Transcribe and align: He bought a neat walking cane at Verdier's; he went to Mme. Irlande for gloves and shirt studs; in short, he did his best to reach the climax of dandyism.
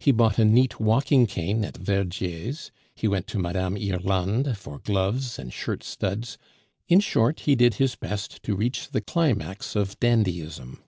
He 0.00 0.10
bought 0.10 0.36
a 0.36 0.44
neat 0.44 0.80
walking 0.80 1.28
cane 1.28 1.64
at 1.64 1.76
Verdier's; 1.76 2.72
he 2.96 3.06
went 3.06 3.28
to 3.28 3.38
Mme. 3.38 3.76
Irlande 3.76 4.56
for 4.56 4.80
gloves 4.80 5.38
and 5.38 5.52
shirt 5.52 5.84
studs; 5.84 6.36
in 6.88 6.98
short, 6.98 7.38
he 7.42 7.54
did 7.54 7.74
his 7.74 7.94
best 7.94 8.42
to 8.42 8.56
reach 8.56 8.88
the 8.88 9.00
climax 9.00 9.76
of 9.76 9.96
dandyism. 10.00 10.82